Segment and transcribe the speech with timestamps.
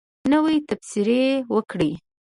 [0.31, 1.23] نوی تبصرې
[1.55, 1.91] وکړئ